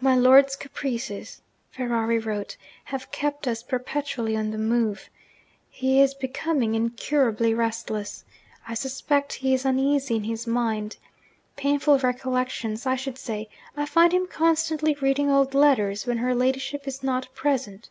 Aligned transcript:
'My 0.00 0.16
lord's 0.16 0.56
caprices' 0.56 1.40
(Ferrari 1.70 2.18
wrote) 2.18 2.56
'have 2.86 3.12
kept 3.12 3.46
us 3.46 3.62
perpetually 3.62 4.36
on 4.36 4.50
the 4.50 4.58
move. 4.58 5.08
He 5.70 6.00
is 6.00 6.14
becoming 6.14 6.74
incurably 6.74 7.54
restless. 7.54 8.24
I 8.66 8.74
suspect 8.74 9.34
he 9.34 9.54
is 9.54 9.64
uneasy 9.64 10.16
in 10.16 10.24
his 10.24 10.48
mind. 10.48 10.96
Painful 11.54 12.00
recollections, 12.00 12.86
I 12.86 12.96
should 12.96 13.18
say 13.18 13.48
I 13.76 13.86
find 13.86 14.12
him 14.12 14.26
constantly 14.26 14.96
reading 15.00 15.30
old 15.30 15.54
letters, 15.54 16.08
when 16.08 16.18
her 16.18 16.34
ladyship 16.34 16.88
is 16.88 17.04
not 17.04 17.32
present. 17.32 17.88